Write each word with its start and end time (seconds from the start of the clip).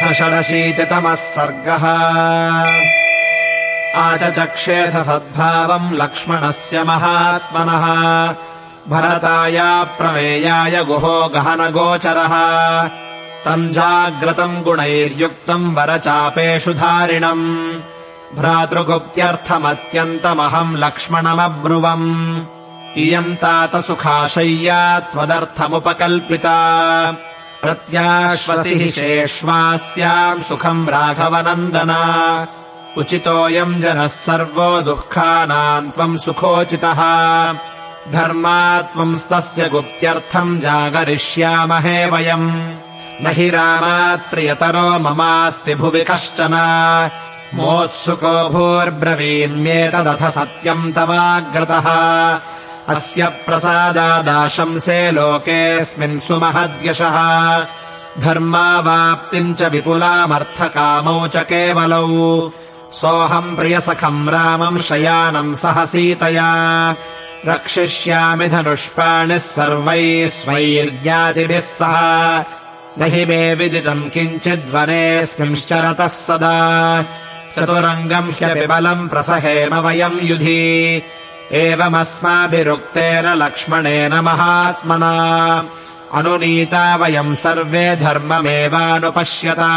अथ 0.00 0.12
षडशीतितमः 0.12 1.14
सर्गः। 1.14 1.84
आचचक्षेथ 4.00 4.86
सद्भावम् 4.86 5.92
लक्ष्मणस्य 5.92 6.84
महात्मनः। 6.84 8.34
भरताय 8.88 9.86
प्रमेयाय 9.98 10.84
गुहो 10.84 11.28
गहनगोचरः। 11.28 12.34
तम् 13.44 13.70
जाग्रतम् 13.70 14.62
गुणैर्युक्तम् 14.62 15.74
वरचापेषु 15.74 16.72
धारिणम्। 16.72 17.80
भ्रातृगुप्त्यर्थमत्यन्तमहम् 18.38 20.76
लक्ष्मणमब्रुवम्। 20.76 22.40
इयम् 22.96 23.36
तात 23.36 23.76
सुखाशय्या 23.76 25.00
त्वदर्थमुपकल्पिता 25.00 26.58
प्रत्याश्वसि 27.62 28.74
हि 28.74 28.90
शेष्वास्याम् 28.90 30.42
सुखम् 30.42 30.88
राघवनन्दन। 30.88 31.92
उचितोऽयम् 32.98 33.82
जनः 33.82 34.06
सर्वो 34.06 34.82
दुःखानाम् 34.82 35.90
त्वम् 35.90 36.18
सुखोचितः। 36.18 37.00
धर्मात्त्वंस्तस्य 38.12 39.68
गुप्त्यर्थम् 39.68 40.60
जागरिष्यामहे 40.60 42.10
वयम्। 42.10 42.72
न 43.22 43.24
हि 43.26 43.50
रामात्प्रियतरो 43.50 44.98
ममास्ति 44.98 45.74
भुवि 45.74 46.04
कश्चन। 46.10 46.54
मोत्सुको 47.54 48.48
भूर्ब्रवीम्येतदथ 48.48 50.30
सत्यम् 50.30 50.92
तवाग्रतः 50.92 51.86
अस्य 52.88 53.26
प्रसादादाशंसे 53.26 55.10
लोकेऽस्मिन् 55.10 56.20
सुमहद्यशः। 56.20 57.58
धर्मावाप्तिम् 58.18 59.54
च 59.54 59.62
विपुलामर्थकामौ 59.62 61.28
च 61.28 61.36
केवलौ। 61.36 62.50
सोऽहम् 62.92 63.56
प्रियसखम् 63.56 64.28
रामम् 64.28 64.78
शयानम् 64.78 65.54
सह 65.54 65.84
सीतया 65.84 66.50
रक्षिष्यामि 67.46 68.48
धनुष्पाणिः 68.48 69.38
सर्वैः 69.38 70.28
स्वैर्ज्ञातिभिः 70.28 71.60
सह। 71.60 72.40
न 72.98 73.02
हि 73.02 73.24
मे 73.24 73.54
विदितम् 73.54 74.10
किञ्चिद्वनेऽस्मिंश्चरतः 74.10 76.08
सदा। 76.08 77.02
चतुरङ्गम् 77.58 78.32
ह्यपि 78.32 78.66
बलम् 78.66 79.08
प्रसहेम 79.08 79.74
वयम् 79.74 80.20
युधि 80.22 81.02
एवमस्माभिरुक्तेन 81.52 83.26
लक्ष्मणेन 83.26 84.12
महात्मना। 84.12 85.64
अनुनीता 86.14 86.96
वयम् 86.96 87.34
सर्वे 87.34 87.96
धर्ममेवानुपश्यता। 87.96 89.68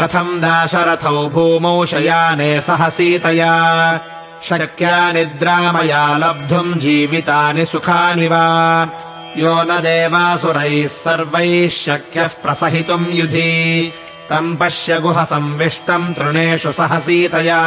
कथम् 0.00 0.40
दाशरथौ 0.40 1.28
भूमौ 1.28 1.86
शयाने 1.86 2.60
सह 2.60 2.88
सीतया। 2.88 4.00
शक्या 4.42 5.12
निद्रा 5.12 5.72
मया 5.72 6.18
लब्धुम् 6.18 6.74
जीवितानि 6.74 7.66
सुखानि 7.66 8.28
वा। 8.28 8.88
यो 9.36 9.62
न 9.62 9.78
देवासुरैः 9.80 10.88
सर्वैः 10.88 11.68
शक्यः 11.68 12.28
प्रसहितुम् 12.28 13.06
युधि। 13.10 13.92
तम् 14.30 14.56
पश्य 14.56 15.00
गुहसंविष्टम् 15.00 16.14
तृणेषु 16.14 16.72
सह 16.72 16.98
सीतया 16.98 17.62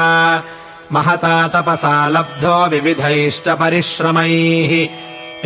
महता 0.91 1.47
तपसा 1.47 2.07
लब्धो 2.07 2.67
विविधैश्च 2.67 3.49
परिश्रमैः। 3.49 4.87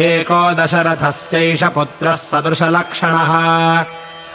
एको 0.04 0.54
दशरथस्यैष 0.54 1.64
पुत्रः 1.64 2.14
सदृशलक्षणः। 2.14 3.32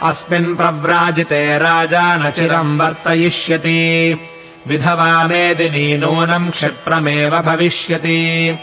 अस्मिन् 0.01 0.57
प्रव्राजिते 0.57 1.57
राजा 1.57 2.15
न 2.15 2.31
चिरम् 2.31 2.79
वर्तयिष्यति। 2.79 4.19
विधवा 4.67 5.23
मेदिनी 5.23 5.97
नूनम् 5.97 6.51
क्षिप्रमेव 6.51 7.39
भविष्यति। 7.39 8.59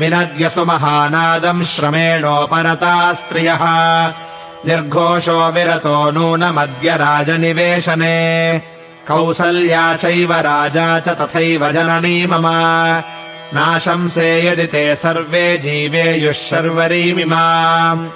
विनद्यसु 0.00 0.64
महानादम् 0.64 1.64
श्रमेणोपरता 1.64 3.14
स्त्रियः। 3.14 3.58
निर्घोषो 4.66 5.52
विरतो 5.52 6.10
नूनमद्य 6.10 6.96
राजनिवेशने 6.96 8.62
कौसल्या 9.08 9.94
चैव 9.94 10.32
राजा 10.32 11.00
च 11.00 11.08
तथैव 11.08 11.72
जननी 11.72 12.26
मम। 12.26 12.46
नाशंसे 13.54 14.48
यदि 14.48 14.66
ते 14.66 14.96
सर्वे 14.96 15.56
जीवेयुः 15.56 16.32
शर्वरीमिमाम् 16.32 18.08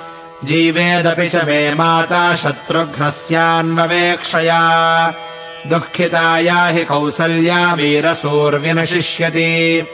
जीवेदपि 0.47 1.29
च 1.29 1.37
मे 1.37 1.75
माता 1.75 2.35
शत्रुघ्नस्यान्ववेक्षया। 2.35 5.15
दुःखिताया 5.67 6.67
हि 6.67 6.85
कौसल्या 6.85 7.75
वीरसूर्विनशिष्यति। 7.75 9.87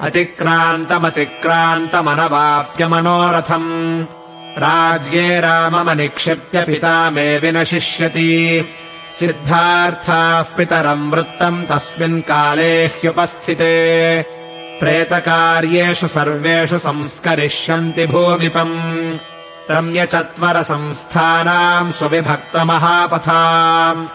अतिक्रान्तमतिक्रान्तमनवाप्य 0.00 2.88
मनोरथम्। 2.88 4.04
राज्ये 4.58 5.40
राममनिक्षिप्य 5.40 6.62
पिता 6.62 7.10
मे 7.10 7.38
विनशिष्यति 7.38 8.64
सिद्धार्थाः 9.12 10.42
पितरम् 10.42 11.12
वृत्तम् 11.12 11.64
तस्मिन् 11.64 12.22
काले 12.22 12.86
ह्युपस्थिते। 12.86 14.26
प्रेतकार्येषु 14.80 16.08
सर्वेषु 16.08 16.78
संस्करिष्यन्ति 16.78 18.06
भूमिपम्। 18.06 19.16
रम्यचत्वरसंस्थानाम् 19.70 21.92
सुविभक्तमहापथाम्। 21.92 24.06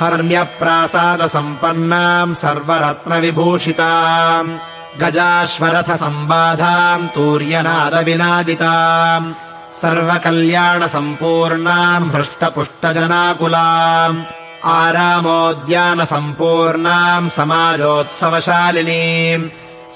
हर्म्यप्रासादसम्पन्नाम् 0.00 2.34
सर्वरत्नविभूषिताम्। 2.34 4.58
गजाश्वरथसम्बाधाम् 5.02 7.08
तूर्यनादविनादिताम्। 7.08 9.34
सर्वकल्याणसम्पूर्णाम् 9.74 12.10
हृष्टपुष्टजनाकुलाम् 12.10 14.45
आरामोद्यानसम्पूर्णाम् 14.66 17.28
समाजोत्सवशालिनीम् 17.28 19.48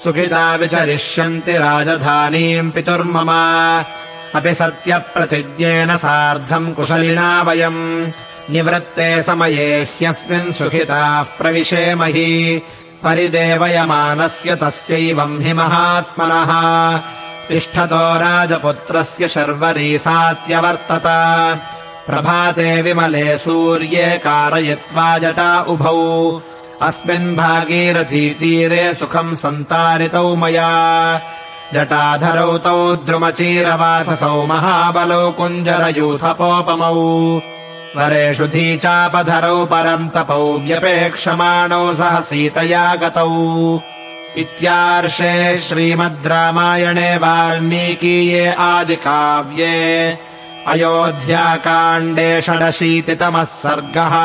सुखिता 0.03 0.55
विचरिष्यन्ति 0.55 1.57
राजधानीम् 1.57 2.71
पितुर्मम। 2.71 3.29
अपि 4.35 4.55
सत्यप्रतिज्ञेन 4.55 5.97
सार्धम् 5.97 6.73
कुशलिना 6.73 7.41
वयम् 7.41 8.11
निवृत्ते 8.51 9.23
समये 9.23 9.83
ह्यस्मिन् 9.83 10.51
सुखिताः 10.51 11.23
प्रविशेमहि। 11.23 12.61
परिदेवयमानस्य 13.03 14.55
तस्यैवम् 14.55 15.41
हि 15.41 15.53
महात्मनः। 15.53 16.99
तिष्ठतो 17.47 18.19
राजपुत्रस्य 18.19 19.27
शर्वरी 19.27 19.97
सात्यवर्तत 19.97 21.03
प्रभाते 22.07 22.81
विमले 22.81 23.37
सूर्ये 23.37 24.17
कारयित्वा 24.17 25.17
जटा 25.17 25.61
उभौ। 25.61 26.41
अस्मिन् 26.81 27.37
भागीरथीतीरे 27.37 28.93
सुखम् 28.93 29.35
सन्तारितौ 29.35 30.35
मया। 30.35 31.21
जटाधरौ 31.73 32.57
तौ 32.57 32.95
द्रुमचीरवाससौ 32.95 34.45
महाबलौ 34.45 35.31
कुञ्जरयूथपोपमौ। 35.31 36.95
वरेषु 37.95 38.47
धीचापधरौ 38.47 39.65
परम् 39.65 40.09
तपौ 40.09 40.57
व्यपेक्षमाणौ 40.57 41.95
सह 41.95 42.19
सीतया 42.19 42.95
गतौ। 42.95 43.79
इत्यार्षे 44.37 45.57
श्रीमद् 45.57 46.27
रामायणे 46.27 47.17
वाल्मीकीये 47.17 48.47
आदिकाव्ये 48.47 50.11
अयोध्याकाण्डे 50.67 52.29
षडशीतितमः 52.45 53.43
सर्गः 53.53 54.15